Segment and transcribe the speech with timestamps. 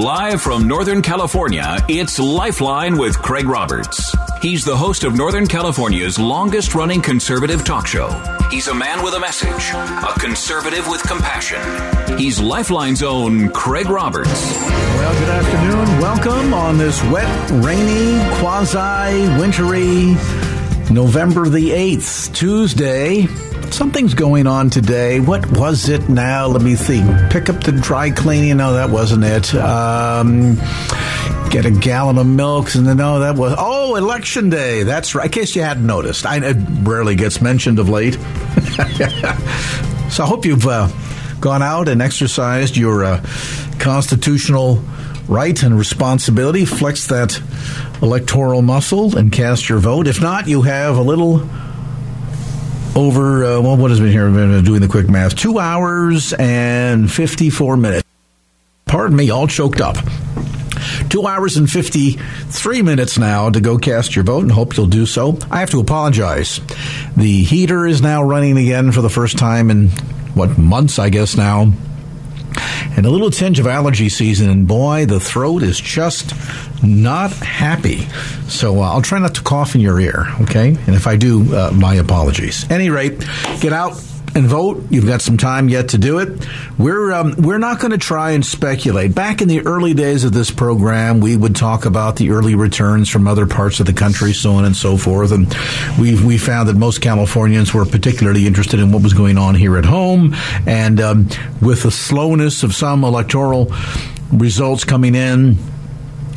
[0.00, 4.16] Live from Northern California, it's Lifeline with Craig Roberts.
[4.40, 8.08] He's the host of Northern California's longest running conservative talk show.
[8.50, 11.60] He's a man with a message, a conservative with compassion.
[12.16, 14.54] He's Lifeline's own Craig Roberts.
[14.54, 16.00] Well, good afternoon.
[16.00, 20.16] Welcome on this wet, rainy, quasi wintry
[20.90, 23.26] November the 8th, Tuesday.
[23.72, 25.20] Something's going on today.
[25.20, 26.46] What was it now?
[26.46, 27.06] Let me think.
[27.30, 28.56] Pick up the dry cleaning.
[28.56, 29.54] No, that wasn't it.
[29.54, 30.56] Um,
[31.50, 32.74] get a gallon of milk.
[32.74, 33.54] And then no, that was.
[33.56, 34.82] Oh, election day.
[34.82, 35.26] That's right.
[35.26, 38.14] In case you hadn't noticed, I, it rarely gets mentioned of late.
[40.10, 40.88] so I hope you've uh,
[41.40, 43.24] gone out and exercised your uh,
[43.78, 44.82] constitutional
[45.28, 46.64] right and responsibility.
[46.64, 47.40] Flex that
[48.02, 50.06] electoral muscle and cast your vote.
[50.08, 51.48] If not, you have a little
[53.00, 54.26] over, uh, well, what has been here?
[54.26, 55.34] I've been doing the quick math.
[55.34, 58.06] Two hours and 54 minutes.
[58.86, 59.96] Pardon me, all choked up.
[61.08, 65.06] Two hours and 53 minutes now to go cast your vote and hope you'll do
[65.06, 65.38] so.
[65.50, 66.60] I have to apologize.
[67.16, 69.88] The heater is now running again for the first time in,
[70.34, 71.72] what, months, I guess now
[73.00, 74.50] and a little tinge of allergy season.
[74.50, 76.34] And boy, the throat is just
[76.84, 78.06] not happy.
[78.46, 80.68] So uh, I'll try not to cough in your ear, okay?
[80.68, 82.70] And if I do, uh, my apologies.
[82.70, 83.24] Any rate,
[83.60, 83.94] get out
[84.34, 84.84] and vote.
[84.90, 86.46] You've got some time yet to do it.
[86.78, 89.14] We're um, we're not going to try and speculate.
[89.14, 93.08] Back in the early days of this program, we would talk about the early returns
[93.08, 95.32] from other parts of the country, so on and so forth.
[95.32, 95.54] And
[95.98, 99.76] we we found that most Californians were particularly interested in what was going on here
[99.76, 100.34] at home.
[100.66, 101.28] And um,
[101.60, 103.72] with the slowness of some electoral
[104.32, 105.58] results coming in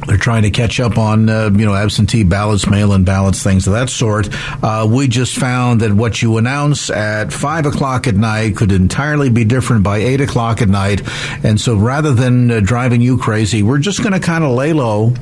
[0.08, 3.74] they're trying to catch up on uh, you know absentee ballots, mail-in ballots, things of
[3.74, 4.30] that sort.
[4.64, 9.30] Uh, we just found that what you announce at five o'clock at night could entirely
[9.30, 11.02] be different by eight o'clock at night,
[11.44, 14.74] and so rather than uh, driving you crazy, we're just going to kind of lay
[14.74, 15.14] low,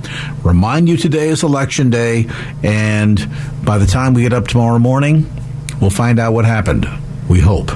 [0.44, 2.28] remind you today is election day,
[2.64, 3.28] and
[3.64, 5.30] by the time we get up tomorrow morning,
[5.80, 6.88] we'll find out what happened.
[7.32, 7.72] We hope.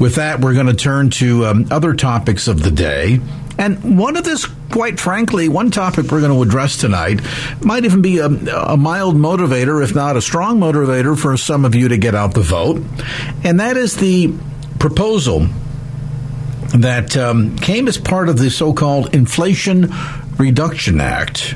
[0.00, 3.20] With that, we're going to turn to um, other topics of the day.
[3.56, 7.20] And one of this, quite frankly, one topic we're going to address tonight
[7.62, 11.76] might even be a, a, mild motivator, if not a strong motivator, for some of
[11.76, 12.82] you to get out the vote.
[13.44, 14.34] And that is the
[14.80, 15.46] proposal
[16.74, 19.88] that um, came as part of the so called Inflation
[20.36, 21.54] Reduction Act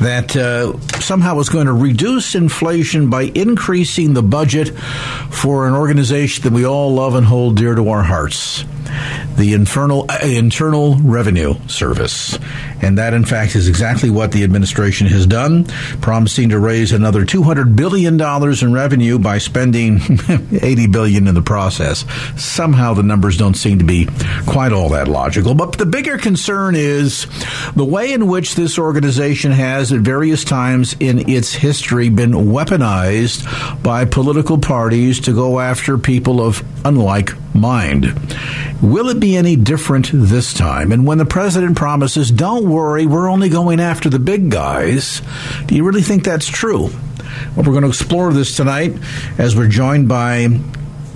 [0.00, 4.76] that uh, somehow was going to reduce inflation by increasing the budget
[5.30, 8.64] for an organization that we all love and hold dear to our hearts
[9.36, 12.38] the infernal, uh, Internal Revenue Service.
[12.82, 15.64] And that, in fact, is exactly what the administration has done,
[16.00, 20.00] promising to raise another $200 billion in revenue by spending
[20.52, 22.04] 80 billion in the process.
[22.36, 24.08] Somehow the numbers don't seem to be
[24.46, 25.54] quite all that logical.
[25.54, 27.26] But the bigger concern is
[27.74, 33.82] the way in which this organization has, at various times in its history, been weaponized
[33.82, 38.06] by political parties to go after people of unlike mind.
[38.82, 40.92] Will it be any different this time?
[40.92, 45.22] And when the president promises, don't worry, we're only going after the big guys,
[45.66, 46.90] do you really think that's true?
[47.54, 48.94] Well, we're going to explore this tonight
[49.38, 50.48] as we're joined by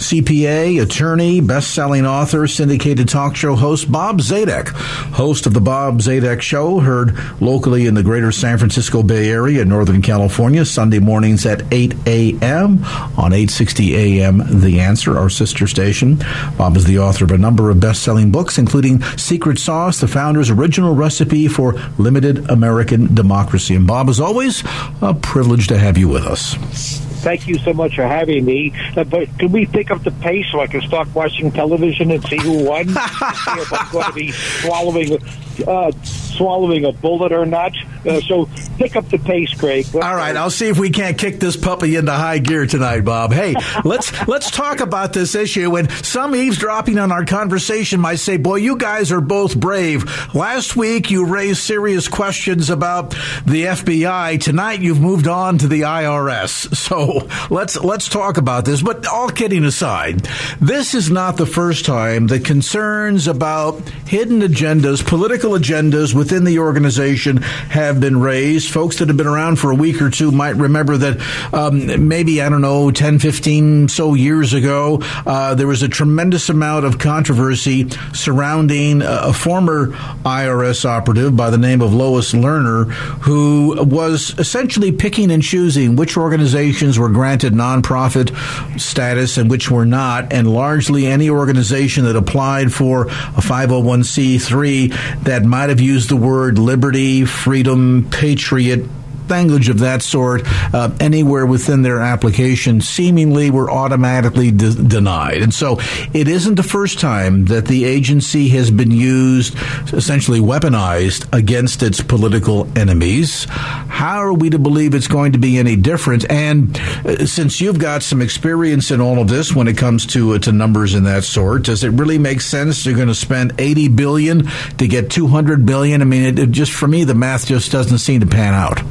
[0.01, 6.41] CPA, attorney, best-selling author, syndicated talk show host Bob Zadek, host of the Bob Zadek
[6.41, 11.45] Show, heard locally in the greater San Francisco Bay Area, in Northern California, Sunday mornings
[11.45, 12.83] at 8 a.m.
[13.19, 14.43] on 860 a.m.
[14.61, 16.17] The Answer, our sister station.
[16.57, 20.49] Bob is the author of a number of best-selling books, including Secret Sauce, the founder's
[20.49, 23.75] original recipe for limited American democracy.
[23.75, 24.65] And Bob, as always,
[25.03, 28.73] a privilege to have you with us thank you so much for having me.
[28.97, 32.25] Uh, but can we pick up the pace so I can start watching television and
[32.25, 32.89] see who won?
[32.89, 35.19] see if I'm going to be swallowing.
[35.67, 35.93] Uh,
[36.31, 37.73] swallowing a bullet or not.
[38.07, 38.49] Uh, so
[38.79, 39.87] pick up the pace, Craig.
[39.93, 40.37] Let's All right.
[40.37, 43.33] I'll see if we can't kick this puppy into high gear tonight, Bob.
[43.33, 43.55] Hey,
[43.85, 45.77] let's let's talk about this issue.
[45.77, 50.77] And some eavesdropping on our conversation might say, "Boy, you guys are both brave." Last
[50.77, 53.11] week you raised serious questions about
[53.45, 54.41] the FBI.
[54.41, 56.75] Tonight you've moved on to the IRS.
[56.75, 58.83] So let's let's talk about this.
[58.83, 60.29] But all kidding aside,
[60.61, 66.59] this is not the first time that concerns about hidden agendas, political agendas within the
[66.59, 68.71] organization have been raised.
[68.71, 71.19] Folks that have been around for a week or two might remember that
[71.55, 76.51] um, maybe, I don't know, 10, 15 so years ago, uh, there was a tremendous
[76.51, 79.87] amount of controversy surrounding a, a former
[80.27, 82.91] IRS operative by the name of Lois Lerner,
[83.23, 88.31] who was essentially picking and choosing which organizations were granted nonprofit
[88.79, 95.45] status and which were not, and largely any organization that applied for a 501c3 that
[95.45, 98.85] might have used the word liberty, freedom, patriot,
[99.31, 100.43] language of that sort
[100.75, 105.43] uh, anywhere within their application seemingly were automatically de- denied.
[105.43, 105.79] And so
[106.13, 109.57] it isn't the first time that the agency has been used,
[109.93, 113.47] essentially weaponized against its political enemies.
[113.51, 116.31] How are we to believe it's going to be any different?
[116.31, 120.35] And uh, since you've got some experience in all of this when it comes to
[120.35, 123.55] uh, to numbers in that sort, does it really make sense you're going to spend
[123.59, 124.47] 80 billion
[124.79, 126.03] to get 200 billion?
[126.03, 128.83] I mean, it, it just for me the math just doesn't seem to pan out.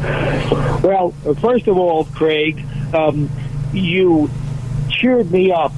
[0.00, 1.10] Well,
[1.40, 2.64] first of all, Craig,
[2.94, 3.30] um,
[3.72, 4.30] you
[4.88, 5.72] cheered me up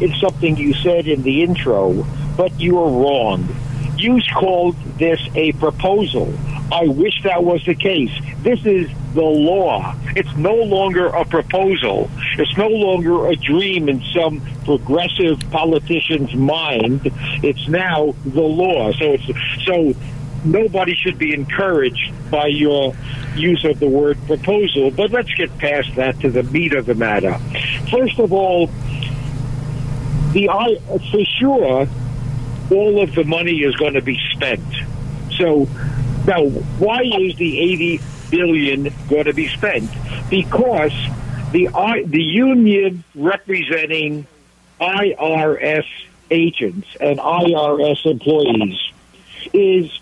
[0.00, 3.48] in something you said in the intro, but you were wrong.
[3.96, 6.32] You called this a proposal.
[6.72, 8.12] I wish that was the case.
[8.42, 9.94] This is the law.
[10.16, 12.08] It's no longer a proposal.
[12.38, 17.00] It's no longer a dream in some progressive politician's mind.
[17.42, 18.92] It's now the law.
[18.92, 19.94] So it's so
[20.44, 22.94] nobody should be encouraged by your
[23.36, 24.90] use of the word proposal.
[24.90, 27.38] But let's get past that to the meat of the matter.
[27.90, 28.68] First of all,
[30.32, 30.76] the I
[31.10, 31.88] for sure,
[32.70, 34.64] all of the money is going to be spent.
[35.36, 35.68] So
[36.26, 36.48] now,
[36.78, 38.00] why is the 80
[38.30, 39.90] billion going to be spent?
[40.28, 40.92] Because
[41.52, 41.68] the
[42.06, 44.26] the union representing
[44.80, 45.86] IRS
[46.30, 48.78] agents and IRS employees
[49.52, 50.00] is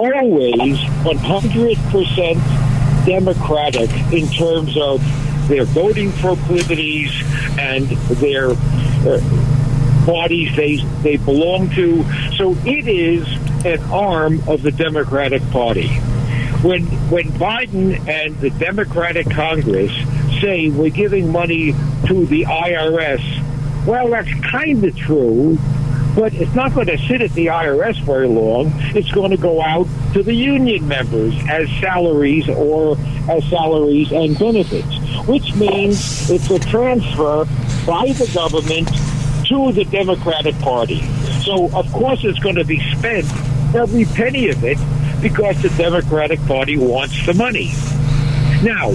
[0.00, 5.00] always 100% Democratic in terms of
[5.48, 7.10] their voting proclivities
[7.58, 7.88] and
[8.18, 9.20] their uh,
[10.06, 12.04] parties they they belong to.
[12.36, 13.26] So it is
[13.64, 15.88] an arm of the Democratic Party.
[16.62, 19.92] When when Biden and the Democratic Congress
[20.40, 21.72] say we're giving money
[22.06, 23.22] to the IRS,
[23.86, 25.58] well, that's kind of true
[26.14, 28.72] but it's not going to sit at the IRS very long.
[28.96, 32.96] It's going to go out to the union members as salaries or
[33.28, 34.96] as salaries and benefits,
[35.26, 37.44] which means it's a transfer
[37.86, 38.88] by the government
[39.46, 41.00] to the Democratic Party.
[41.44, 43.26] So, of course, it's going to be spent,
[43.74, 44.78] every penny of it,
[45.22, 47.72] because the Democratic Party wants the money.
[48.62, 48.90] Now,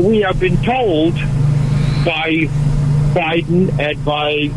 [0.00, 1.14] we have been told
[2.04, 2.48] by
[3.14, 4.50] Biden and by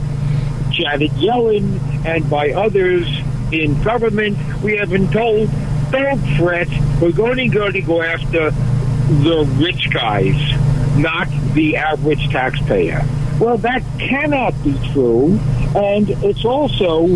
[0.77, 3.07] Janet Yellen and by others
[3.51, 5.50] in government, we have been told,
[5.91, 6.68] don't fret,
[7.01, 10.35] we're going to, going to go after the rich guys,
[10.97, 13.01] not the average taxpayer.
[13.39, 15.39] Well, that cannot be true,
[15.75, 17.07] and it's also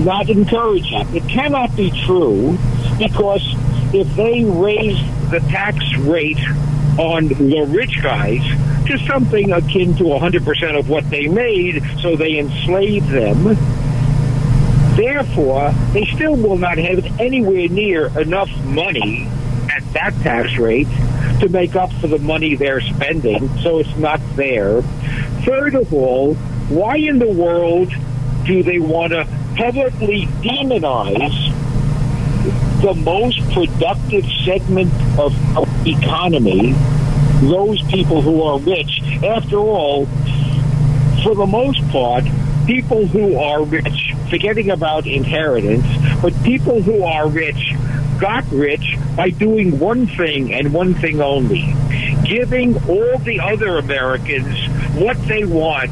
[0.00, 1.14] not encouraging.
[1.14, 2.58] It cannot be true
[2.98, 3.42] because
[3.94, 4.98] if they raise
[5.30, 6.40] the tax rate
[6.98, 8.42] on the rich guys
[8.86, 13.56] to something akin to 100% of what they made, so they enslave them.
[14.96, 19.28] Therefore, they still will not have anywhere near enough money
[19.74, 20.88] at that tax rate
[21.40, 24.82] to make up for the money they're spending, so it's not there.
[25.44, 26.34] Third of all,
[26.68, 27.92] why in the world
[28.46, 29.26] do they want to
[29.56, 31.52] publicly demonize
[32.82, 36.74] the most productive segment of our economy,
[37.48, 39.02] those people who are rich.
[39.22, 40.06] After all,
[41.22, 42.24] for the most part,
[42.66, 45.86] people who are rich, forgetting about inheritance,
[46.22, 47.74] but people who are rich
[48.18, 51.74] got rich by doing one thing and one thing only
[52.24, 55.90] giving all the other Americans what they want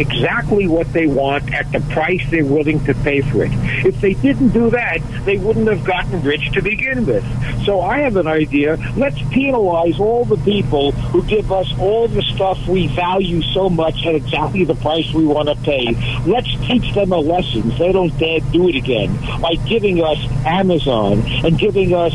[0.00, 3.52] exactly what they want at the price they're willing to pay for it.
[3.84, 7.24] If they didn't do that, they wouldn't have gotten rich to begin with.
[7.64, 8.78] So I have an idea.
[8.96, 14.06] Let's penalize all the people who give us all the stuff we value so much
[14.06, 15.94] at exactly the price we want to pay.
[16.26, 20.18] Let's teach them a lesson so they don't dare do it again by giving us
[20.46, 22.14] Amazon and giving us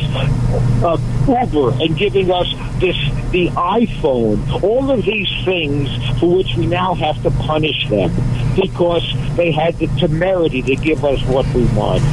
[0.84, 2.48] uh, Uber and giving us
[2.80, 2.98] this
[3.32, 4.64] the iPhone.
[4.64, 5.90] All of these things
[6.20, 8.12] for which we now have to punish them
[8.56, 9.04] because
[9.36, 12.04] they had the temerity to give us what we want.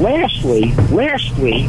[0.00, 1.66] Lastly, lastly,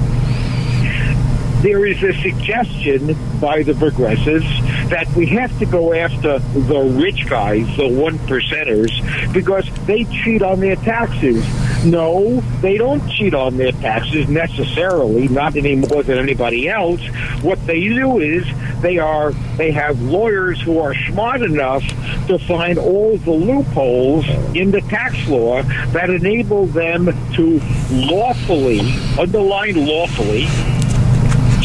[1.62, 4.48] there is a suggestion by the progressives
[4.90, 8.92] that we have to go after the rich guys, the one percenters,
[9.34, 11.44] because they cheat on their taxes.
[11.86, 17.00] No, they don't cheat on their taxes necessarily, not any more than anybody else.
[17.42, 18.46] What they do is
[18.82, 21.84] they are they have lawyers who are smart enough
[22.28, 25.62] to find all the loopholes in the tax law
[25.94, 27.06] that enable them
[27.36, 28.82] to lawfully,
[29.18, 30.48] underline lawfully,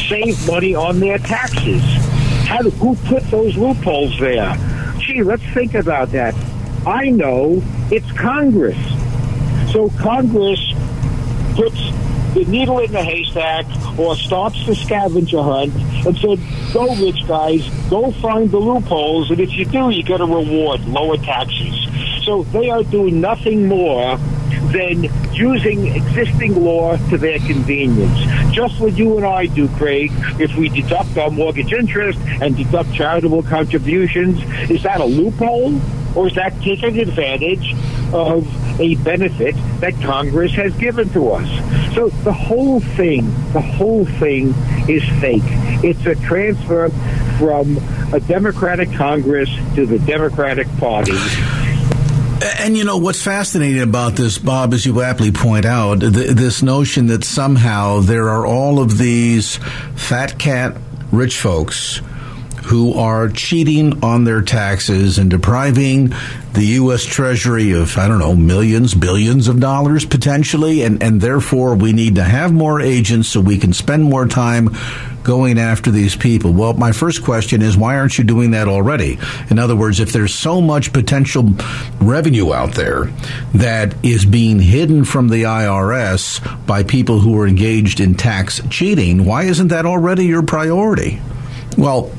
[0.08, 1.82] save money on their taxes.
[2.46, 4.56] How do, who put those loopholes there?
[4.98, 6.34] Gee, let's think about that.
[6.86, 8.93] I know it's Congress.
[9.74, 10.72] So Congress
[11.56, 11.90] puts
[12.34, 13.66] the needle in the haystack
[13.98, 15.74] or starts the scavenger hunt
[16.06, 16.38] and said,
[16.72, 20.86] go rich guys, go find the loopholes, and if you do, you get a reward,
[20.86, 21.88] lower taxes.
[22.24, 24.16] So they are doing nothing more
[24.70, 28.54] than using existing law to their convenience.
[28.54, 32.92] Just what you and I do, Craig, if we deduct our mortgage interest and deduct
[32.94, 34.40] charitable contributions,
[34.70, 35.80] is that a loophole?
[36.14, 37.74] Or is that taking advantage
[38.12, 38.46] of
[38.80, 41.94] a benefit that Congress has given to us?
[41.94, 44.54] So the whole thing, the whole thing
[44.88, 45.42] is fake.
[45.84, 46.90] It's a transfer
[47.38, 47.78] from
[48.12, 51.12] a Democratic Congress to the Democratic Party.
[52.58, 56.62] And you know what's fascinating about this, Bob, as you aptly point out, th- this
[56.62, 59.56] notion that somehow there are all of these
[59.94, 60.76] fat cat
[61.10, 62.00] rich folks
[62.64, 66.12] who are cheating on their taxes and depriving
[66.54, 67.04] the U.S.
[67.04, 72.14] Treasury of, I don't know, millions, billions of dollars potentially, and, and therefore we need
[72.14, 74.70] to have more agents so we can spend more time
[75.24, 76.52] going after these people?
[76.52, 79.18] Well, my first question is why aren't you doing that already?
[79.50, 81.54] In other words, if there's so much potential
[82.00, 83.06] revenue out there
[83.54, 89.24] that is being hidden from the IRS by people who are engaged in tax cheating,
[89.24, 91.20] why isn't that already your priority?
[91.76, 92.12] Well,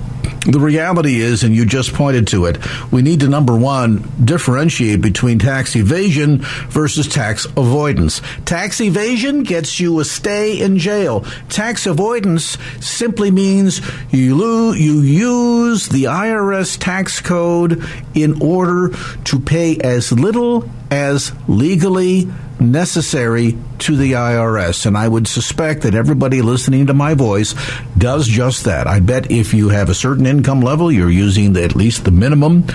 [0.46, 2.58] the reality is, and you just pointed to it,
[2.92, 8.22] we need to number one differentiate between tax evasion versus tax avoidance.
[8.46, 11.22] Tax evasion gets you a stay in jail.
[11.50, 17.84] Tax avoidance simply means you lo- you use the IRS tax code
[18.14, 24.85] in order to pay as little as legally necessary to the IRS.
[24.85, 27.55] And I would suspect that everybody listening to my voice
[27.97, 28.88] does just that.
[28.88, 32.12] I bet if you have a certain income level, you're using the, at least the
[32.12, 32.65] minimum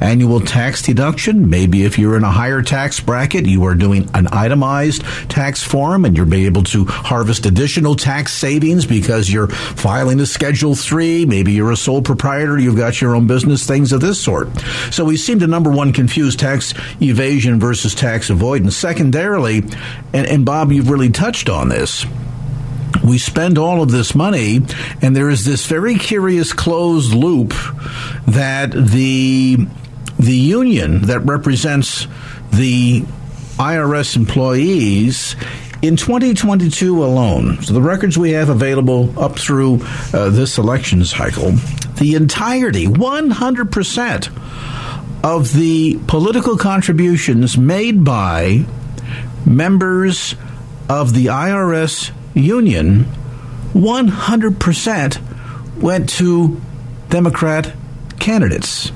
[0.00, 1.48] annual tax deduction.
[1.50, 6.04] Maybe if you're in a higher tax bracket, you are doing an itemized tax form
[6.04, 11.26] and you're able to harvest additional tax savings because you're filing a Schedule 3.
[11.26, 14.48] Maybe you're a sole proprietor, you've got your own business, things of this sort.
[14.90, 18.76] So we seem to, number one, confuse tax evasion versus tax avoidance.
[20.12, 22.04] And, and Bob, you've really touched on this
[23.04, 24.60] we spend all of this money,
[25.00, 27.54] and there is this very curious closed loop
[28.26, 29.66] that the
[30.18, 32.08] the union that represents
[32.52, 33.02] the
[33.56, 35.36] IRS employees
[35.80, 39.80] in 2022 alone, so the records we have available up through
[40.12, 41.52] uh, this election cycle,
[41.98, 48.64] the entirety, 100% of the political contributions made by
[49.46, 50.34] members
[50.88, 53.04] of the IRS union,
[53.72, 56.60] 100% went to
[57.08, 57.72] Democrat
[58.18, 58.90] candidates.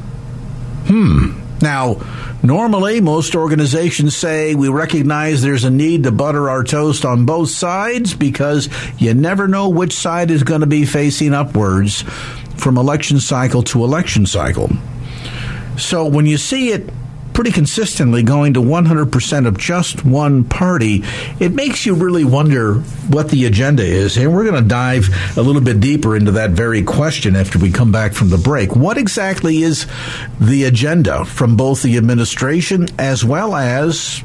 [0.87, 1.39] Hmm.
[1.61, 2.03] Now,
[2.43, 7.51] normally most organizations say we recognize there's a need to butter our toast on both
[7.51, 8.69] sides because
[8.99, 12.03] you never know which side is going to be facing upwards
[12.57, 14.71] from election cycle to election cycle.
[15.79, 16.91] So when you see it
[17.33, 21.03] pretty consistently going to 100% of just one party,
[21.41, 22.75] it makes you really wonder
[23.09, 24.17] what the agenda is.
[24.17, 27.71] And we're going to dive a little bit deeper into that very question after we
[27.71, 28.77] come back from the break.
[28.77, 29.87] What exactly is
[30.41, 34.23] the agenda from both the administration as well as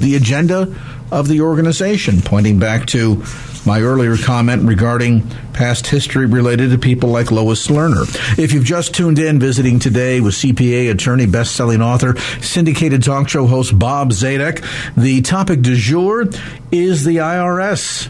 [0.00, 0.74] the agenda
[1.10, 3.22] of the organization, pointing back to
[3.66, 8.06] my earlier comment regarding past history related to people like Lois Lerner.
[8.38, 13.46] If you've just tuned in, visiting today with CPA attorney, best-selling author, syndicated talk show
[13.46, 14.64] host Bob Zadek,
[14.96, 16.24] the topic du jour
[16.72, 18.08] is the IRS.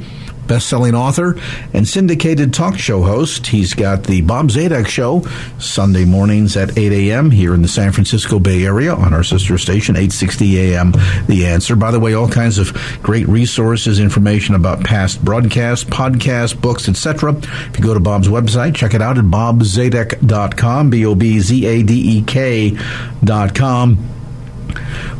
[0.49, 1.39] best-selling author
[1.73, 3.47] and syndicated talk show host.
[3.47, 5.21] He's got the Bob Zadek Show
[5.59, 7.31] Sunday mornings at 8 a.m.
[7.31, 10.91] here in the San Francisco Bay Area on our sister station, 860 a.m.
[11.27, 11.77] The Answer.
[11.77, 17.33] By the way, all kinds of great resources, information about past broadcasts, podcasts, books, etc.
[17.37, 22.77] If you go to Bob's website, check it out at bobzadek.com, B-O-B-Z-A-D-E-K
[23.23, 23.97] dot com.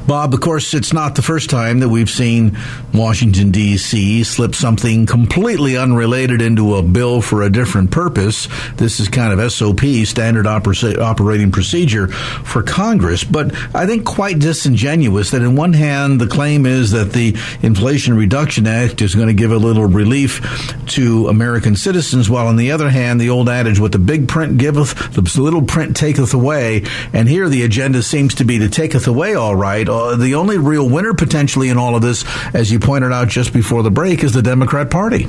[0.09, 2.57] Bob, of course, it's not the first time that we've seen
[2.95, 4.23] Washington, D.C.
[4.23, 8.47] slip something completely unrelated into a bill for a different purpose.
[8.77, 14.39] This is kind of SOP, standard oper- operating procedure for Congress, but I think quite
[14.39, 19.27] disingenuous that, in one hand, the claim is that the Inflation Reduction Act is going
[19.27, 20.41] to give a little relief
[20.87, 24.57] to American citizens, while on the other hand, the old adage, what the big print
[24.57, 26.83] giveth, the little print taketh away.
[27.13, 30.57] And here the agenda seems to be to taketh away all right uh, the only
[30.57, 34.23] real winner potentially in all of this, as you pointed out just before the break,
[34.23, 35.27] is the Democrat Party.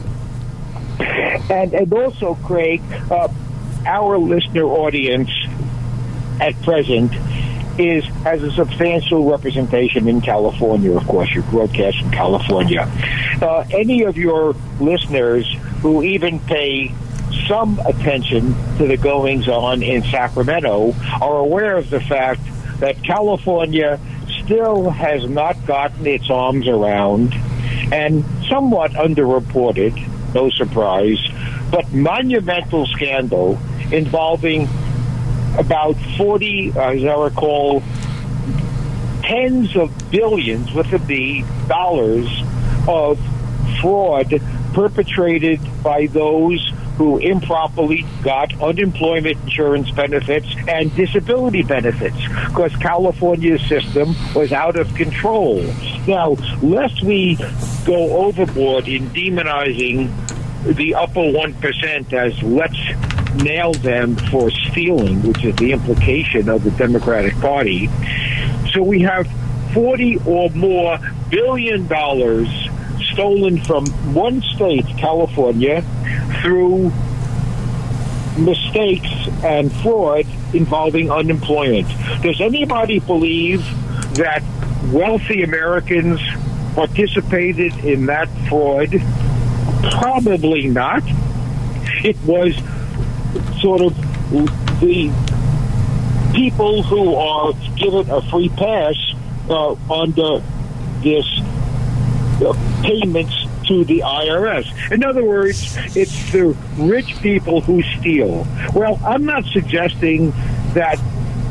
[1.50, 3.28] And, and also, Craig, uh,
[3.84, 5.30] our listener audience
[6.40, 7.12] at present
[7.78, 10.96] is has a substantial representation in California.
[10.96, 12.90] Of course, you broadcast in California.
[13.40, 15.50] Uh, any of your listeners
[15.80, 16.94] who even pay
[17.46, 22.42] some attention to the goings on in Sacramento are aware of the fact
[22.80, 23.98] that California
[24.50, 27.32] still has not gotten its arms around
[27.92, 29.94] and somewhat underreported,
[30.34, 31.20] no surprise,
[31.70, 33.60] but monumental scandal
[33.92, 34.68] involving
[35.56, 37.80] about 40, uh, as I recall,
[39.22, 42.28] tens of billions with a B dollars
[42.88, 43.20] of
[43.80, 44.34] fraud
[44.74, 54.14] perpetrated by those who improperly got unemployment insurance benefits and disability benefits because California's system
[54.34, 55.62] was out of control.
[56.06, 57.36] Now, lest we
[57.86, 60.12] go overboard in demonizing
[60.76, 66.70] the upper 1% as let's nail them for stealing, which is the implication of the
[66.72, 67.88] Democratic Party.
[68.74, 69.26] So we have
[69.72, 70.98] 40 or more
[71.30, 72.50] billion dollars
[73.12, 75.82] stolen from one state, California,
[76.40, 76.92] through
[78.38, 79.10] mistakes
[79.44, 81.88] and fraud involving unemployment.
[82.22, 83.64] Does anybody believe
[84.16, 84.42] that
[84.92, 86.20] wealthy Americans
[86.74, 88.90] participated in that fraud?
[90.00, 91.02] Probably not.
[92.04, 92.54] It was
[93.60, 93.94] sort of
[94.80, 95.10] the
[96.34, 98.94] people who are given a free pass
[99.48, 100.42] uh, under
[101.02, 101.26] this
[102.42, 103.39] uh, payments
[103.70, 104.66] to the IRS.
[104.90, 108.44] In other words, it's the rich people who steal.
[108.74, 110.32] Well, I'm not suggesting
[110.74, 111.00] that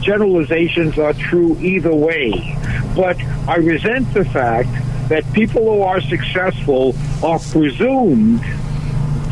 [0.01, 2.57] generalizations are true either way,
[2.93, 4.69] but I resent the fact
[5.07, 8.41] that people who are successful are presumed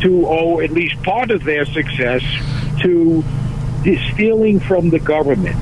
[0.00, 2.22] to owe at least part of their success
[2.80, 3.22] to
[4.12, 5.58] stealing from the government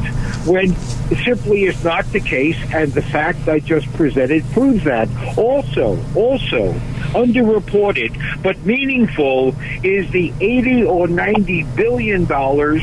[0.46, 0.76] when
[1.24, 5.08] simply is not the case, and the fact I just presented proves that.
[5.36, 6.72] Also, also,
[7.16, 12.82] underreported but meaningful is the 80 or 90 billion dollars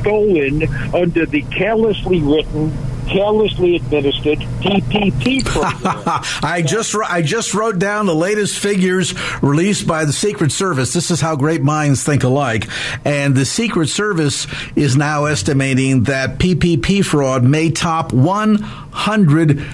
[0.00, 0.62] stolen
[0.94, 2.72] under the carelessly written
[3.10, 6.22] carelessly administered PPP program.
[6.42, 10.92] I just I just wrote down the latest figures released by the Secret Service.
[10.92, 12.68] This is how great minds think alike.
[13.04, 19.66] And the Secret Service is now estimating that PPP fraud may top 100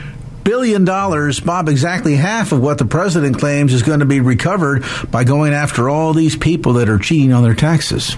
[0.46, 4.84] billion dollars, Bob, exactly half of what the president claims is going to be recovered
[5.10, 8.16] by going after all these people that are cheating on their taxes.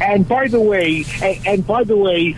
[0.00, 2.34] And by the way, and, by the way,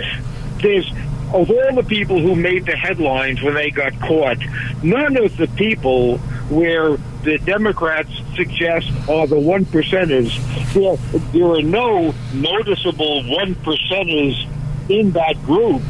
[0.60, 0.90] there's
[1.32, 4.38] of all the people who made the headlines when they got caught,
[4.82, 10.34] none of the people where the Democrats suggest are the one percenters.
[10.72, 10.96] There,
[11.32, 14.48] there are no noticeable one percenters
[14.88, 15.82] in that group.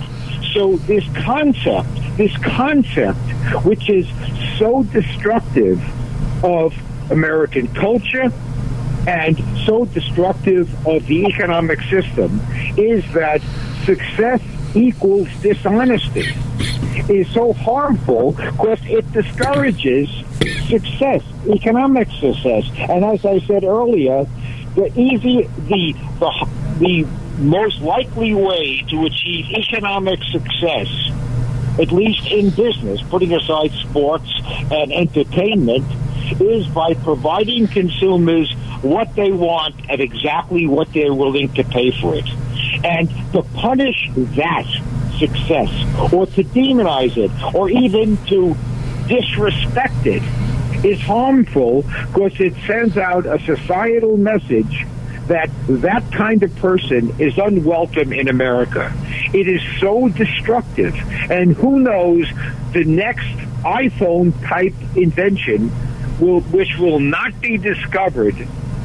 [0.52, 3.18] So this concept, this concept,
[3.64, 4.08] which is
[4.58, 5.82] so destructive
[6.44, 6.74] of
[7.10, 8.32] American culture
[9.06, 12.40] and so destructive of the economic system,
[12.76, 13.40] is that
[13.84, 14.40] success
[14.74, 16.34] equals dishonesty
[17.08, 20.08] is so harmful because it discourages
[20.68, 22.64] success, economic success.
[22.88, 24.26] And as I said earlier,
[24.74, 26.48] the easy, the the
[26.78, 27.06] the
[27.38, 30.88] most likely way to achieve economic success,
[31.78, 34.30] at least in business, putting aside sports
[34.70, 35.84] and entertainment,
[36.40, 42.14] is by providing consumers what they want at exactly what they're willing to pay for
[42.14, 42.28] it.
[42.84, 44.66] And to punish that
[45.18, 45.70] success
[46.12, 48.56] or to demonize it or even to
[49.08, 50.22] disrespect it
[50.84, 54.86] is harmful because it sends out a societal message
[55.28, 58.92] that that kind of person is unwelcome in America.
[59.36, 60.94] It is so destructive.
[61.30, 62.26] And who knows,
[62.72, 65.70] the next iPhone type invention
[66.18, 68.34] will, which will not be discovered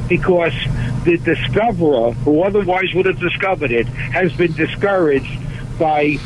[0.09, 0.51] because
[1.05, 5.39] the discoverer, who otherwise would have discovered it, has been discouraged
[5.79, 6.17] by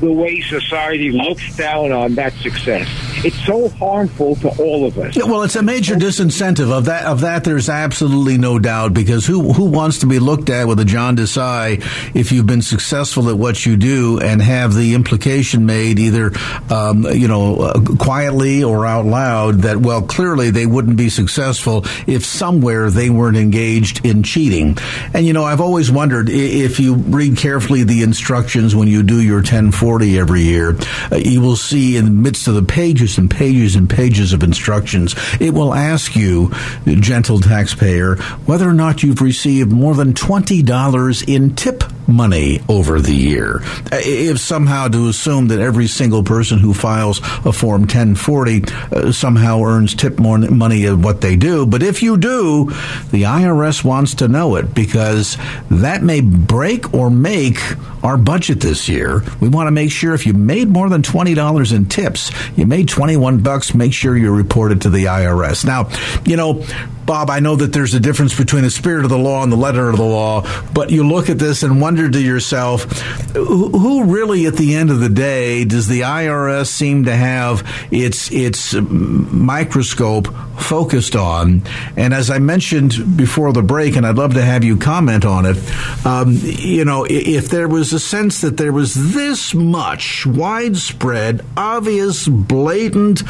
[0.00, 2.86] the way society looks down on that success.
[3.24, 5.16] It's so harmful to all of us.
[5.16, 7.04] Yeah, well, it's a major disincentive of that.
[7.04, 10.80] Of that, there's absolutely no doubt because who who wants to be looked at with
[10.80, 11.78] a jaundiced eye
[12.14, 16.32] if you've been successful at what you do and have the implication made either
[16.70, 21.84] um, you know uh, quietly or out loud that well clearly they wouldn't be successful
[22.06, 24.76] if somewhere they weren't engaged in cheating.
[25.14, 29.20] And you know I've always wondered if you read carefully the instructions when you do
[29.20, 30.76] your 1040 every year,
[31.10, 32.62] uh, you will see in the midst of the
[33.02, 36.52] pages and pages and pages of instructions, it will ask you,
[36.86, 38.14] gentle taxpayer,
[38.46, 43.60] whether or not you've received more than $20 in tip money over the year.
[43.90, 49.62] If somehow to assume that every single person who files a Form 1040 uh, somehow
[49.62, 52.66] earns tip more money of what they do, but if you do,
[53.10, 55.36] the IRS wants to know it because
[55.70, 57.58] that may break or make
[58.02, 59.22] our budget this year.
[59.40, 62.88] We want to make sure if you made more than $20 in tips, you made
[62.92, 65.64] 21 bucks, make sure you report it to the IRS.
[65.64, 65.88] Now,
[66.26, 66.62] you know,
[67.06, 69.56] Bob, I know that there's a difference between the spirit of the law and the
[69.56, 72.84] letter of the law, but you look at this and wonder to yourself,
[73.32, 78.30] who really, at the end of the day, does the IRS seem to have its
[78.30, 81.62] its microscope focused on?
[81.96, 85.46] And as I mentioned before the break, and I'd love to have you comment on
[85.46, 85.56] it,
[86.06, 92.28] um, you know, if there was a sense that there was this much widespread, obvious,
[92.28, 93.22] blatant,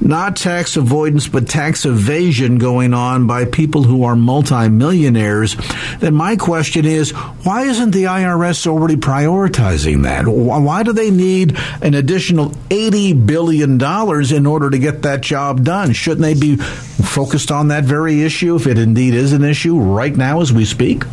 [0.00, 5.56] not tax avoidance but tax evasion going on on by people who are multimillionaires,
[5.98, 10.26] then my question is why isn't the IRS already prioritizing that?
[10.28, 15.92] Why do they need an additional $80 billion in order to get that job done?
[15.92, 20.16] Shouldn't they be focused on that very issue if it indeed is an issue right
[20.16, 21.04] now as we speak?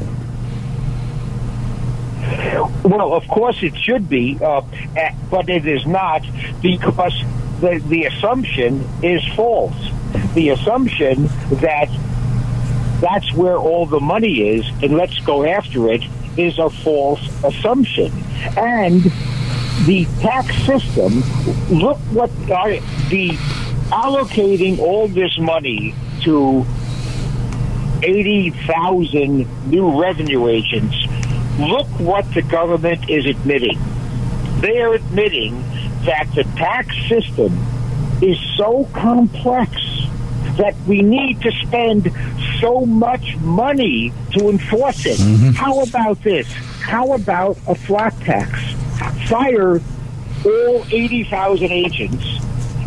[2.84, 4.62] Well, of course it should be, uh,
[5.32, 6.24] but it is not
[6.62, 7.14] because
[7.62, 9.74] the, the assumption is false
[10.34, 11.28] the assumption
[11.62, 11.90] that
[13.02, 16.04] that's where all the money is and let's go after it
[16.38, 18.12] is a false assumption.
[18.58, 19.04] And
[19.86, 21.22] the tax system,
[21.70, 22.72] look what are
[23.10, 23.38] the
[23.92, 26.66] allocating all this money to
[28.04, 30.96] 80,000 new revenue agents.
[31.60, 33.80] Look what the government is admitting.
[34.60, 35.62] They are admitting
[36.06, 37.58] that the tax system
[38.22, 39.95] is so complex
[40.58, 42.12] that we need to spend
[42.60, 45.20] so much money to enforce it.
[45.20, 45.52] Mm-hmm.
[45.52, 46.48] How about this?
[46.82, 48.74] How about a flat tax?
[49.30, 49.82] Fire
[50.46, 52.26] all 80,000 agents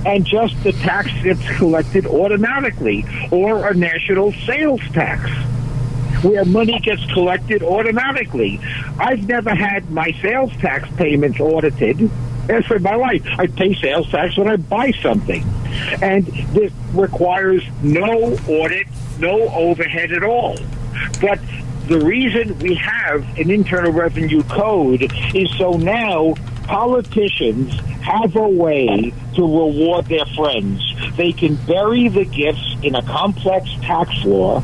[0.07, 5.29] and just the tax gets collected automatically, or a national sales tax
[6.23, 8.61] where money gets collected automatically.
[8.99, 12.11] I've never had my sales tax payments audited.
[12.49, 15.45] As for my life, I pay sales tax when I buy something.
[16.03, 18.87] And this requires no audit,
[19.19, 20.59] no overhead at all.
[21.21, 21.41] But
[21.87, 29.13] the reason we have an internal revenue code is so now politicians have a way
[29.35, 30.83] to reward their friends.
[31.17, 34.63] They can bury the gifts in a complex tax law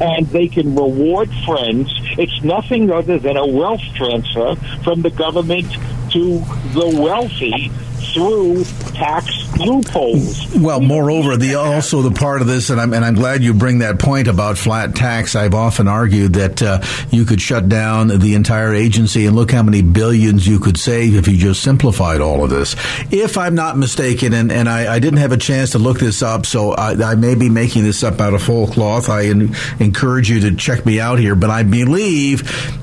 [0.00, 1.92] and they can reward friends.
[2.16, 5.70] It's nothing other than a wealth transfer from the government
[6.12, 6.38] to
[6.72, 7.70] the wealthy
[8.14, 9.26] through tax
[9.58, 10.54] loopholes.
[10.54, 13.80] Well, moreover, the also the part of this, and I'm and I'm glad you bring
[13.80, 15.34] that point about flat tax.
[15.34, 19.64] I've often argued that uh, you could shut down the entire agency and look how
[19.64, 22.76] many billions you could save if you just simplified all of this.
[23.10, 26.22] If I'm not mistaken, and, and I, I didn't have a chance to look this
[26.22, 29.08] up, so I, I may be making this up out of full cloth.
[29.08, 32.80] I in, encourage you to check me out here, but I believe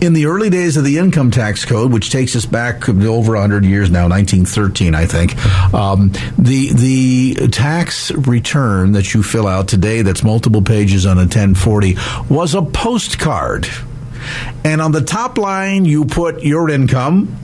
[0.00, 3.64] in the early days of the income tax code, which takes us back over 100
[3.64, 5.36] years now, 1913, I think,
[5.74, 11.22] um, the the tax return that you fill out today, that's multiple pages on a
[11.22, 11.96] 1040,
[12.28, 13.68] was a postcard,
[14.64, 17.36] and on the top line you put your income.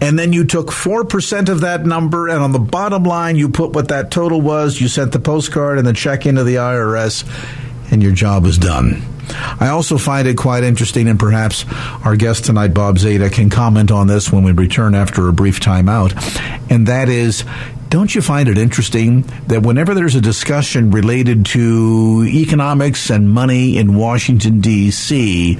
[0.00, 3.72] And then you took 4% of that number, and on the bottom line, you put
[3.72, 4.80] what that total was.
[4.80, 7.24] You sent the postcard and the check into the IRS,
[7.92, 9.02] and your job is done.
[9.30, 11.64] I also find it quite interesting, and perhaps
[12.04, 15.60] our guest tonight, Bob Zadek, can comment on this when we return after a brief
[15.60, 16.12] timeout.
[16.70, 17.44] And that is,
[17.88, 23.78] don't you find it interesting that whenever there's a discussion related to economics and money
[23.78, 25.58] in Washington, D.C.,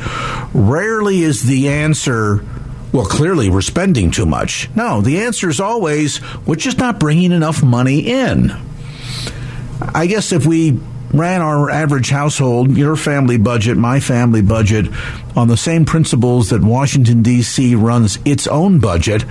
[0.52, 2.44] rarely is the answer,
[2.92, 4.68] well, clearly we're spending too much.
[4.74, 8.52] No, the answer is always, we're just not bringing enough money in.
[9.80, 10.78] I guess if we
[11.12, 14.86] ran our average household, your family budget, my family budget,
[15.36, 17.74] on the same principles that Washington, D.C.
[17.74, 19.24] runs its own budget,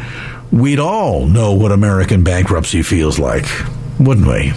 [0.51, 3.45] we'd all know what American bankruptcy feels like,
[3.99, 4.51] wouldn't we?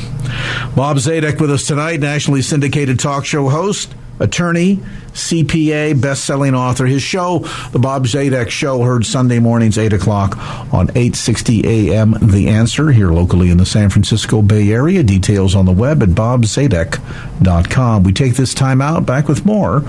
[0.74, 4.76] Bob Zadek with us tonight, nationally syndicated talk show host attorney,
[5.12, 6.86] CPA, best-selling author.
[6.86, 7.40] His show,
[7.72, 10.36] The Bob Zadek Show, heard Sunday mornings, 8 o'clock
[10.72, 12.14] on 860 AM.
[12.20, 15.02] The Answer, here locally in the San Francisco Bay Area.
[15.02, 18.02] Details on the web at bobzadek.com.
[18.02, 19.82] We take this time out, back with more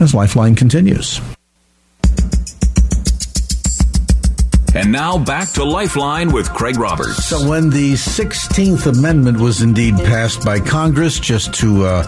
[0.00, 1.20] as Lifeline continues.
[4.74, 7.24] And now back to Lifeline with Craig Roberts.
[7.24, 12.04] So, when the 16th Amendment was indeed passed by Congress, just to uh,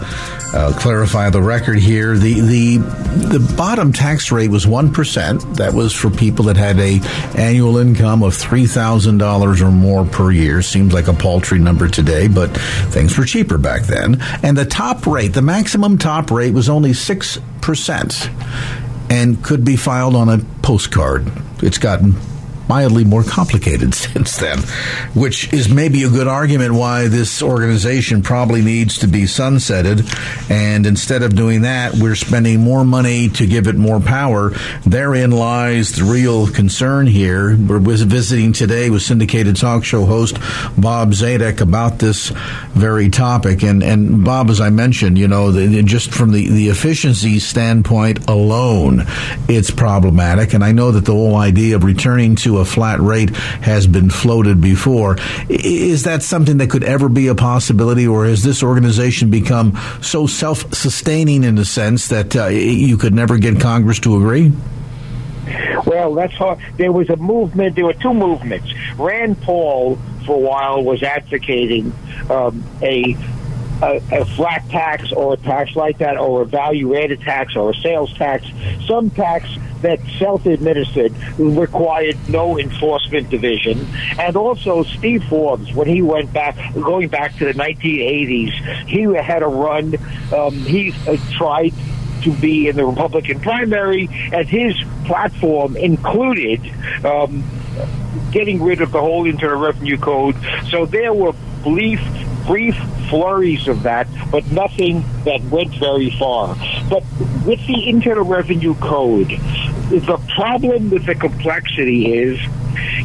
[0.53, 5.41] uh, clarify the record here, the, the the bottom tax rate was one percent.
[5.55, 6.99] That was for people that had a
[7.37, 10.61] annual income of three thousand dollars or more per year.
[10.61, 12.49] Seems like a paltry number today, but
[12.89, 14.21] things were cheaper back then.
[14.43, 18.29] And the top rate, the maximum top rate, was only six percent,
[19.09, 21.31] and could be filed on a postcard.
[21.61, 22.15] It's gotten
[22.67, 24.59] mildly more complicated since then,
[25.13, 30.07] which is maybe a good argument why this organization probably needs to be sunsetted.
[30.49, 34.51] And instead of doing that, we're spending more money to give it more power.
[34.85, 37.55] Therein lies the real concern here.
[37.57, 40.37] We're visiting today with syndicated talk show host
[40.77, 42.29] Bob Zadek about this
[42.73, 43.63] very topic.
[43.63, 48.29] And, and Bob, as I mentioned, you know, the, just from the, the efficiency standpoint
[48.29, 49.03] alone,
[49.47, 50.53] it's problematic.
[50.53, 54.09] And I know that the whole idea of returning to a flat rate has been
[54.09, 55.17] floated before.
[55.49, 60.27] Is that something that could ever be a possibility, or has this organization become so
[60.27, 64.51] self sustaining in a sense that uh, you could never get Congress to agree?
[65.85, 66.59] Well, that's hard.
[66.77, 67.75] There was a movement.
[67.75, 68.73] There were two movements.
[68.97, 71.93] Rand Paul, for a while, was advocating
[72.29, 73.15] um, a
[73.81, 77.71] a, a, flat tax or a tax like that or a value added tax or
[77.71, 78.45] a sales tax,
[78.85, 79.47] some tax
[79.81, 83.85] that self-administered required no enforcement division.
[84.17, 89.43] And also Steve Forbes, when he went back, going back to the 1980s, he had
[89.43, 89.95] a run.
[90.33, 91.73] Um, he uh, tried
[92.23, 96.61] to be in the Republican primary, and his platform included
[97.05, 97.43] um,
[98.31, 100.35] getting rid of the whole Internal Revenue Code.
[100.69, 102.01] So there were brief,
[102.47, 102.75] brief
[103.09, 106.55] flurries of that, but nothing that went very far.
[106.89, 107.03] But
[107.45, 109.29] with the Internal Revenue Code,
[109.89, 112.39] the problem with the complexity is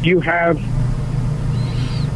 [0.01, 0.57] you have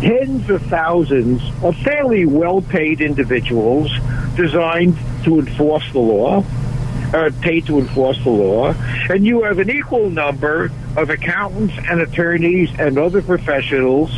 [0.02, 3.92] tens of thousands of fairly well-paid individuals
[4.36, 6.44] designed to enforce the law,
[7.14, 8.74] or paid to enforce the law,
[9.10, 14.12] and you have an equal number of accountants and attorneys and other professionals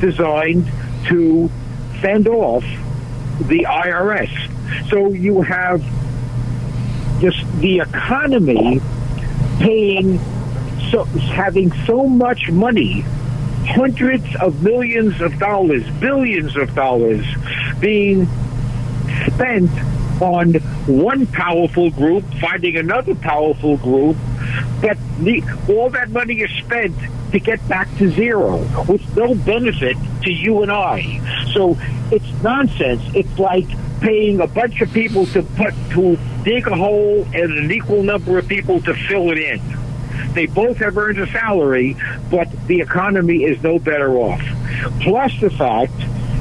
[0.00, 0.66] designed
[1.06, 1.50] to
[2.02, 2.64] fend off
[3.48, 4.90] the IRS.
[4.90, 5.80] So you have
[7.20, 8.80] just the economy
[9.58, 10.18] paying
[10.90, 13.00] so having so much money
[13.64, 17.24] hundreds of millions of dollars billions of dollars
[17.78, 18.26] being
[19.28, 19.70] spent
[20.20, 20.54] on
[20.86, 24.16] one powerful group finding another powerful group
[24.80, 26.96] but the, all that money is spent
[27.30, 31.41] to get back to zero with no benefit to you and I.
[31.52, 31.76] So
[32.10, 33.02] it's nonsense.
[33.14, 33.66] It's like
[34.00, 38.38] paying a bunch of people to put to dig a hole and an equal number
[38.38, 39.60] of people to fill it in.
[40.34, 41.96] They both have earned a salary,
[42.30, 44.42] but the economy is no better off.
[45.00, 45.92] Plus the fact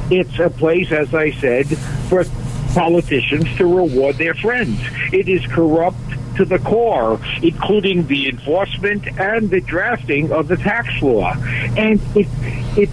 [0.09, 1.67] it's a place, as I said,
[2.09, 2.25] for
[2.73, 4.79] politicians to reward their friends.
[5.13, 5.97] It is corrupt
[6.37, 11.33] to the core, including the enforcement and the drafting of the tax law.
[11.77, 12.27] And it,
[12.77, 12.89] it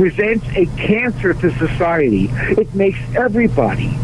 [0.00, 2.30] presents a cancer to society.
[2.32, 3.94] It makes everybody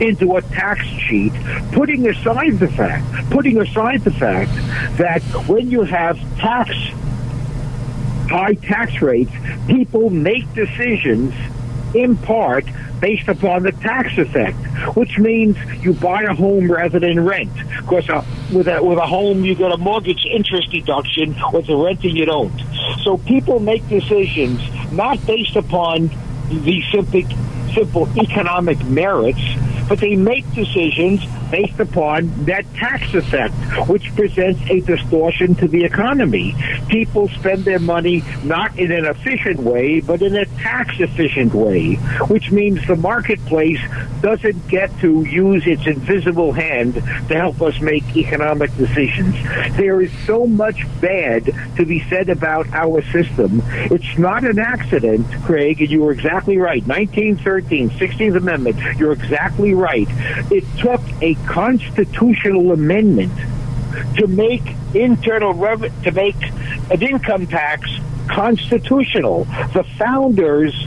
[0.00, 1.32] into a tax cheat,
[1.70, 4.50] putting aside the fact, putting aside the fact
[4.98, 6.74] that when you have tax,
[8.28, 9.30] high tax rates,
[9.68, 11.32] people make decisions
[11.94, 12.64] in part
[13.00, 14.56] based upon the tax effect,
[14.96, 17.52] which means you buy a home rather than rent.
[17.80, 21.34] Because uh, with a with a home, you get a mortgage interest deduction.
[21.52, 22.52] With a renting, you don't.
[23.02, 24.60] So people make decisions
[24.92, 26.10] not based upon
[26.48, 27.22] the simple
[27.74, 29.40] simple economic merits,
[29.88, 33.54] but they make decisions based upon that tax effect,
[33.88, 36.54] which presents a distortion to the economy.
[36.88, 41.94] People spend their money not in an efficient way, but in a tax efficient way,
[42.28, 43.80] which means the marketplace
[44.20, 49.34] doesn't get to use its invisible hand to help us make economic decisions.
[49.76, 51.44] There is so much bad
[51.76, 53.62] to be said about our system.
[53.66, 56.84] It's not an accident, Craig, and you were exactly right.
[56.86, 60.08] 1913, 16th Amendment, you're exactly right.
[60.50, 63.32] It took a constitutional amendment
[64.16, 64.62] to make
[64.94, 66.40] internal revenue, to make
[66.90, 67.90] an income tax
[68.28, 69.44] constitutional.
[69.72, 70.86] The founders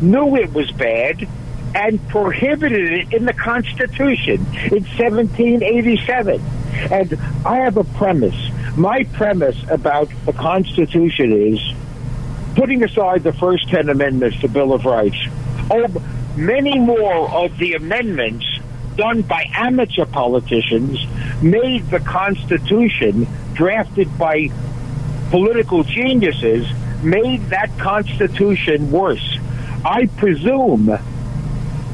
[0.00, 1.26] knew it was bad
[1.74, 6.40] and prohibited it in the Constitution in 1787.
[6.90, 8.50] And I have a premise.
[8.76, 11.60] My premise about the Constitution is
[12.54, 15.16] putting aside the first 10 amendments to Bill of Rights,
[15.70, 15.86] oh,
[16.40, 18.46] many more of the amendments
[18.96, 20.98] done by amateur politicians
[21.42, 24.48] made the Constitution drafted by
[25.30, 26.66] political geniuses
[27.02, 29.38] made that Constitution worse.
[29.84, 30.98] I presume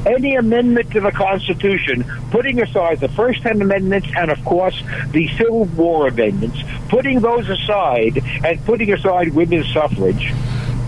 [0.05, 4.81] any amendment to the Constitution, putting aside the first 10 amendments and, of course,
[5.11, 10.33] the Civil War amendments, putting those aside and putting aside women's suffrage,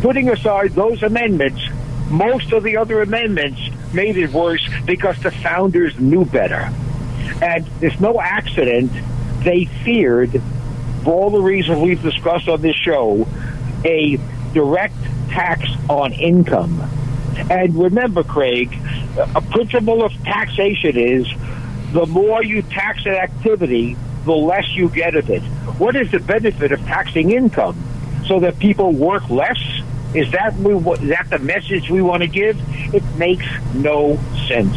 [0.02, 1.62] putting aside those amendments,
[2.10, 3.62] most of the other amendments
[3.94, 6.72] made it worse because the founders knew better.
[7.42, 8.92] And there's no accident
[9.44, 10.42] they feared,
[11.04, 13.28] for all the reasons we've discussed on this show,
[13.86, 14.18] a
[14.54, 14.96] direct
[15.30, 16.82] tax on income.
[17.50, 18.78] And remember, Craig,
[19.18, 21.28] a principle of taxation is
[21.94, 23.96] the more you tax an activity,
[24.26, 25.42] the less you get of it.
[25.80, 27.82] What is the benefit of taxing income?
[28.26, 29.58] So that people work less?
[30.14, 32.60] Is that we, is that the message we want to give?
[32.94, 34.76] It makes no sense.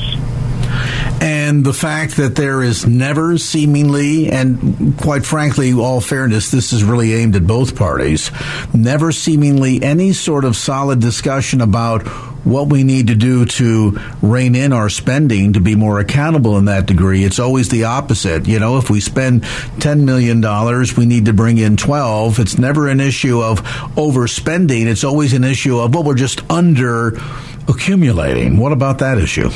[1.23, 6.83] And the fact that there is never seemingly, and quite frankly, all fairness, this is
[6.83, 8.31] really aimed at both parties,
[8.75, 12.07] never seemingly any sort of solid discussion about
[12.45, 16.65] what we need to do to rein in our spending to be more accountable in
[16.67, 17.25] that degree.
[17.25, 18.47] It's always the opposite.
[18.47, 20.41] You know, if we spend $10 million,
[20.97, 22.39] we need to bring in 12.
[22.39, 23.63] It's never an issue of
[23.97, 24.87] overspending.
[24.87, 27.19] It's always an issue of, well, we're just under
[27.69, 28.57] accumulating.
[28.57, 29.51] What about that issue?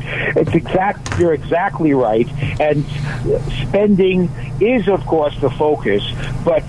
[0.00, 1.18] It's exact.
[1.18, 2.28] You're exactly right.
[2.60, 2.84] And
[3.68, 6.02] spending is, of course, the focus,
[6.44, 6.64] but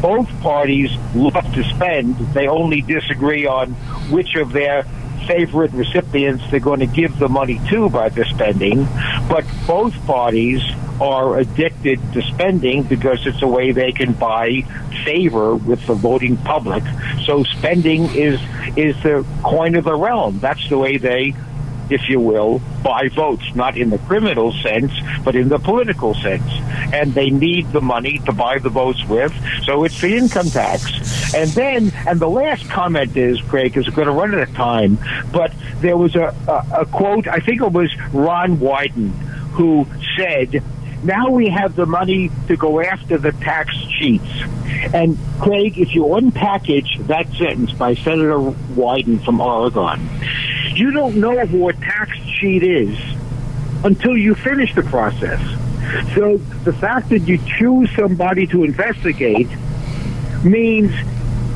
[0.00, 2.16] both parties love to spend.
[2.34, 3.72] They only disagree on
[4.10, 4.84] which of their
[5.26, 8.86] favorite recipients they're going to give the money to by the spending.
[9.28, 10.62] But both parties
[11.00, 14.62] are addicted to spending because it's a way they can buy
[15.04, 16.82] favor with the voting public.
[17.24, 18.40] So spending is
[18.76, 20.40] is the coin of the realm.
[20.40, 21.34] That's the way they
[21.90, 24.92] if you will, buy votes, not in the criminal sense,
[25.24, 26.50] but in the political sense.
[26.92, 29.32] And they need the money to buy the votes with,
[29.64, 31.34] so it's the income tax.
[31.34, 34.98] And then, and the last comment is, Craig, is going to run out of time,
[35.32, 39.10] but there was a, a, a quote, I think it was Ron Wyden,
[39.52, 40.62] who said,
[41.02, 44.42] now we have the money to go after the tax cheats.
[44.92, 50.08] And Craig, if you unpackage that sentence by Senator Wyden from Oregon,
[50.78, 52.96] you don't know who a tax cheat is
[53.84, 55.40] until you finish the process.
[56.14, 59.48] So the fact that you choose somebody to investigate
[60.44, 60.92] means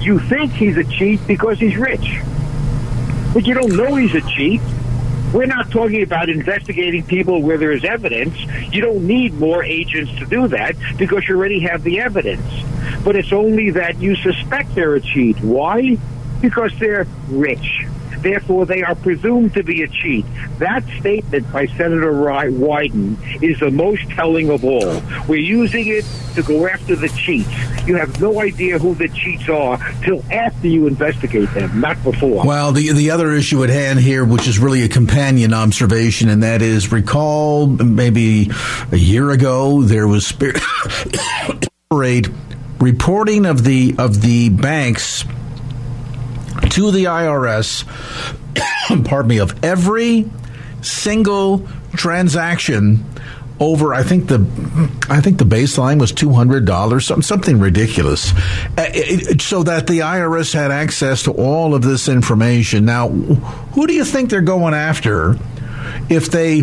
[0.01, 2.21] you think he's a cheat because he's rich.
[3.33, 4.61] But you don't know he's a cheat.
[5.33, 8.37] We're not talking about investigating people where there is evidence.
[8.73, 12.45] You don't need more agents to do that because you already have the evidence.
[13.05, 15.41] But it's only that you suspect they're a cheat.
[15.41, 15.97] Why?
[16.41, 17.87] Because they're rich.
[18.23, 20.25] Therefore, they are presumed to be a cheat.
[20.59, 25.03] That statement by Senator Wyden is the most telling of all.
[25.29, 26.05] We're using it
[26.35, 27.51] to go after the cheats.
[27.87, 32.47] You have no idea who the cheats are till after you investigate them, not before.
[32.47, 36.43] Well, the the other issue at hand here, which is really a companion observation, and
[36.43, 38.51] that is recall maybe
[38.93, 40.63] a year ago there was spirit
[42.81, 45.25] reporting of the of the banks
[46.73, 47.85] to the IRS,
[49.05, 50.29] pardon me, of every
[50.81, 53.05] single transaction
[53.61, 54.39] over I think the
[55.09, 58.33] I think the baseline was two hundred dollars something ridiculous,
[58.77, 58.91] uh,
[59.39, 62.85] so that the IRS had access to all of this information.
[62.85, 65.39] Now, who do you think they're going after
[66.09, 66.63] if they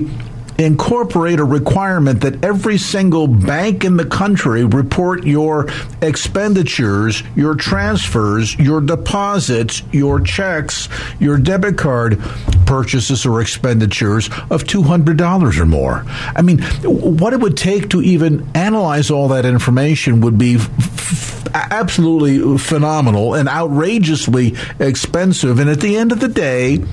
[0.59, 5.67] incorporate a requirement that every single bank in the country report your
[6.01, 10.89] expenditures, your transfers, your deposits, your checks,
[11.19, 12.19] your debit card
[12.65, 16.03] purchases or expenditures of $200 or more.
[16.35, 21.47] I mean, what it would take to even analyze all that information would be f-
[21.53, 25.59] absolutely phenomenal and outrageously expensive.
[25.59, 26.83] And at the end of the day,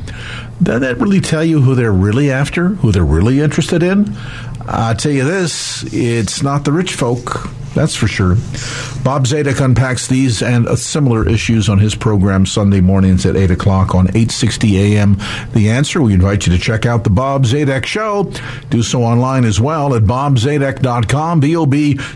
[0.62, 4.16] does that really tell you who they're really after, who they're really interested in?
[4.68, 7.48] I'll tell you this, it's not the rich folk.
[7.76, 8.36] That's for sure.
[9.04, 13.94] Bob Zadek unpacks these and similar issues on his program Sunday mornings at 8 o'clock
[13.94, 15.18] on 860 a.m.
[15.52, 16.00] The Answer.
[16.00, 18.32] We invite you to check out the Bob Zadek Show.
[18.70, 22.06] Do so online as well at bobzadek.com, B-O-B-Z-A-D-E-K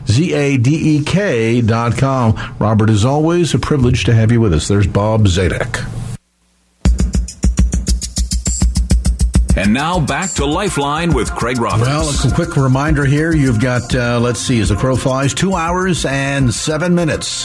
[1.61, 2.55] dot com.
[2.59, 4.66] Robert, as always, a privilege to have you with us.
[4.66, 5.99] There's Bob Zadek.
[9.61, 11.86] And now back to Lifeline with Craig Roberts.
[11.86, 13.34] Well, a quick reminder here.
[13.34, 17.44] You've got, uh, let's see, as the crow flies, two hours and seven minutes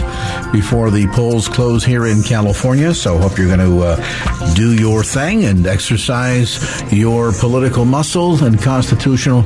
[0.54, 2.94] before the polls close here in California.
[2.94, 8.62] So hope you're going to uh, do your thing and exercise your political muscle and
[8.62, 9.44] constitutional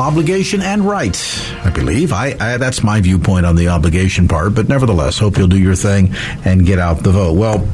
[0.00, 1.16] obligation and right.
[1.62, 5.46] I believe I, I, that's my viewpoint on the obligation part, but nevertheless, hope you'll
[5.46, 6.12] do your thing
[6.44, 7.34] and get out the vote.
[7.34, 7.64] Well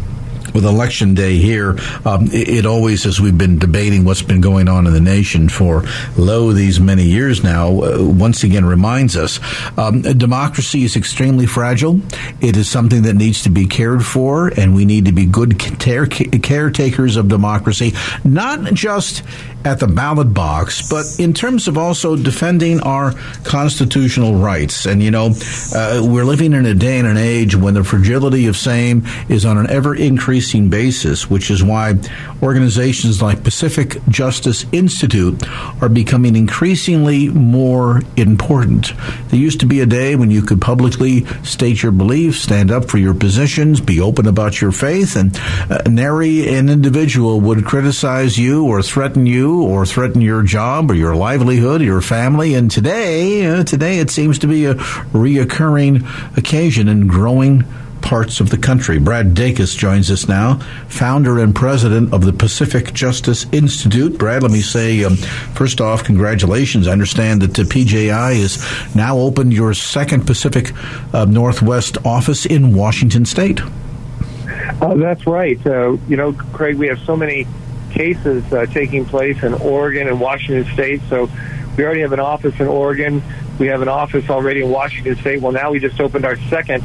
[0.54, 4.68] with election day here, um, it, it, always, as we've been debating what's been going
[4.68, 5.82] on in the nation for
[6.16, 9.40] lo these many years now, uh, once again reminds us
[9.76, 12.00] um, democracy is extremely fragile.
[12.40, 15.58] It is something that needs to be cared for, and we need to be good
[15.58, 17.92] care- caretakers of democracy,
[18.22, 19.24] not just
[19.64, 23.12] at the ballot box, but in terms of also defending our
[23.44, 24.84] constitutional rights.
[24.84, 25.34] And, you know,
[25.74, 29.46] uh, we're living in a day and an age when the fragility of same is
[29.46, 31.94] on an ever increasing basis, which is why
[32.42, 35.42] organizations like Pacific Justice Institute
[35.82, 38.92] are becoming increasingly more important.
[39.28, 42.84] There used to be a day when you could publicly state your beliefs, stand up
[42.84, 45.36] for your positions, be open about your faith, and
[45.70, 50.94] uh, nary an individual would criticize you or threaten you or threaten your job or
[50.94, 52.54] your livelihood, or your family.
[52.54, 57.64] And today, uh, today it seems to be a reoccurring occasion and growing
[58.04, 58.98] parts of the country.
[58.98, 64.18] Brad Dacus joins us now, founder and president of the Pacific Justice Institute.
[64.18, 66.86] Brad, let me say, um, first off, congratulations.
[66.86, 70.72] I understand that the PJI has now opened your second Pacific
[71.14, 73.60] uh, Northwest office in Washington State.
[73.62, 75.66] Uh, that's right.
[75.66, 77.46] Uh, you know, Craig, we have so many
[77.90, 81.00] cases uh, taking place in Oregon and Washington State.
[81.08, 81.30] So
[81.78, 83.22] we already have an office in Oregon.
[83.58, 85.40] We have an office already in Washington State.
[85.40, 86.82] Well, now we just opened our second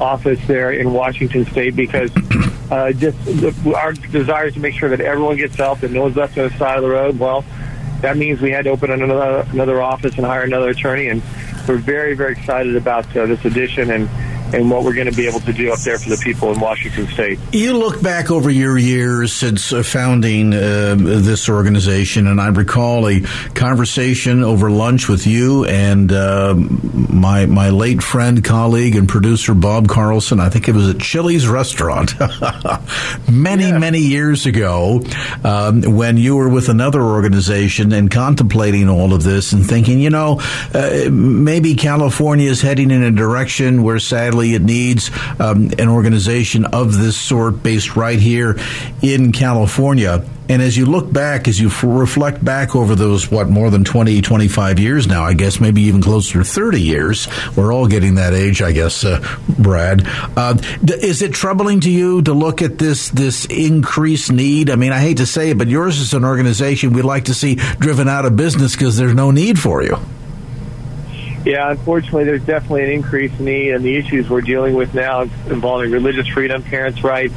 [0.00, 2.10] office there in Washington State because
[2.70, 6.02] uh, just the, our desire is to make sure that everyone gets help and no
[6.02, 7.18] one's left on the side of the road.
[7.18, 7.44] Well,
[8.00, 11.22] that means we had to open another another office and hire another attorney, and
[11.66, 14.08] we're very very excited about uh, this addition and
[14.56, 16.58] and what we're going to be able to do up there for the people in
[16.58, 17.38] Washington State.
[17.52, 23.06] You look back over your years since uh, founding uh, this organization, and I recall
[23.06, 23.20] a
[23.54, 29.88] conversation over lunch with you and uh, my my late friend, colleague, and producer Bob
[29.88, 30.40] Carlson.
[30.40, 32.14] I think it was at Chili's restaurant
[33.30, 33.78] many yeah.
[33.78, 35.02] many years ago
[35.44, 40.10] um, when you were with another organization and contemplating all of this and thinking, you
[40.10, 40.40] know,
[40.72, 46.64] uh, maybe California is heading in a direction where sadly it needs um, an organization
[46.66, 48.58] of this sort based right here
[49.02, 50.24] in California.
[50.48, 53.82] And as you look back, as you f- reflect back over those, what, more than
[53.82, 58.14] 20, 25 years now, I guess, maybe even closer to 30 years, we're all getting
[58.14, 59.20] that age, I guess, uh,
[59.58, 60.02] Brad.
[60.36, 60.56] Uh,
[61.02, 64.70] is it troubling to you to look at this, this increased need?
[64.70, 67.34] I mean, I hate to say it, but yours is an organization we'd like to
[67.34, 69.98] see driven out of business because there's no need for you.
[71.46, 75.92] Yeah, unfortunately, there's definitely an increased need, and the issues we're dealing with now involving
[75.92, 77.34] religious freedom, parents' rights,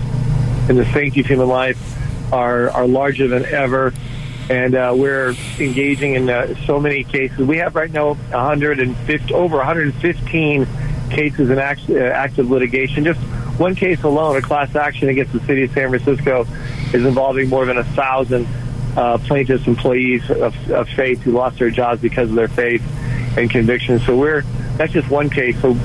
[0.67, 1.77] and the sanctity of human life
[2.33, 3.93] are are larger than ever,
[4.49, 7.37] and uh, we're engaging in uh, so many cases.
[7.37, 10.67] We have right now 150 over 115
[11.11, 13.03] cases in act, uh, active litigation.
[13.03, 13.19] Just
[13.59, 16.47] one case alone, a class action against the city of San Francisco,
[16.93, 18.47] is involving more than a thousand
[18.97, 22.81] uh, plaintiffs, employees of, of faith who lost their jobs because of their faith
[23.39, 24.05] and convictions.
[24.05, 24.41] So we're
[24.77, 25.59] that's just one case.
[25.61, 25.77] So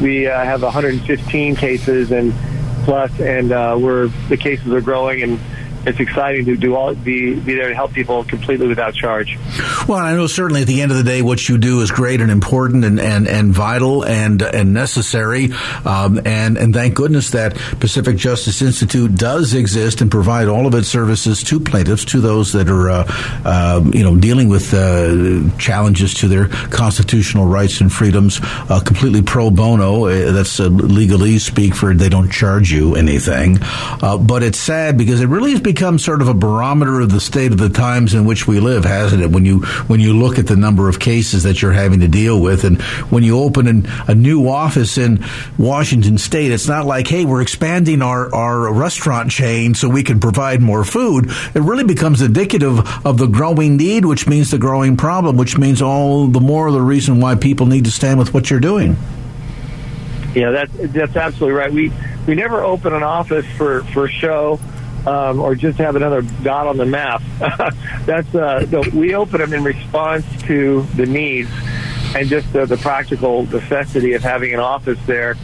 [0.00, 2.32] we uh, have 115 cases and
[2.84, 5.40] plus, and uh, we're the cases are growing and
[5.86, 9.38] it's exciting to do all be be there to help people completely without charge.
[9.88, 12.20] Well, I know certainly at the end of the day, what you do is great
[12.20, 15.50] and important and and, and vital and and necessary.
[15.84, 20.74] Um, and and thank goodness that Pacific Justice Institute does exist and provide all of
[20.74, 23.04] its services to plaintiffs, to those that are uh,
[23.44, 29.22] uh, you know dealing with uh, challenges to their constitutional rights and freedoms, uh, completely
[29.22, 30.06] pro bono.
[30.06, 33.58] Uh, that's uh, legalese speak for they don't charge you anything.
[34.00, 37.52] but it's sad because it really is become sort of a barometer of the state
[37.52, 39.30] of the times in which we live, hasn't it?
[39.30, 42.40] When you when you look at the number of cases that you're having to deal
[42.40, 45.24] with, and when you open an, a new office in
[45.58, 50.18] Washington State, it's not like, hey, we're expanding our our restaurant chain so we can
[50.18, 51.30] provide more food.
[51.54, 55.80] It really becomes indicative of the growing need, which means the growing problem, which means
[55.80, 58.96] all the more the reason why people need to stand with what you're doing.
[60.34, 61.72] Yeah, that's that's absolutely right.
[61.72, 61.92] We
[62.26, 64.58] we never open an office for for show
[65.06, 67.22] um, or just have another dot on the map.
[68.06, 71.50] That's uh, we open them in response to the needs
[72.14, 75.36] and just uh, the practical necessity of having an office there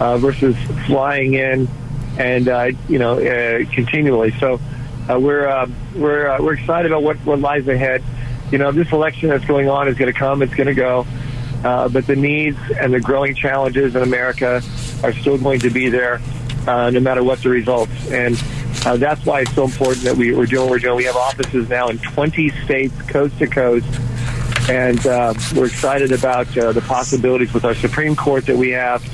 [0.00, 0.56] uh, versus
[0.86, 1.68] flying in
[2.18, 4.32] and uh, you know uh, continually.
[4.38, 4.60] So
[5.08, 8.02] uh, we're uh, we're uh, we're excited about what what lies ahead.
[8.50, 10.42] You know, this election that's going on is going to come.
[10.42, 11.06] It's going to go.
[11.64, 14.60] Uh, but the needs and the growing challenges in America
[15.02, 16.20] are still going to be there,
[16.66, 17.92] uh, no matter what the results.
[18.10, 18.36] And
[18.84, 20.96] uh, that's why it's so important that we, are doing what we're doing.
[20.96, 23.86] We have offices now in 20 states, coast to coast,
[24.68, 29.04] and uh, we're excited about uh, the possibilities with our Supreme Court that we have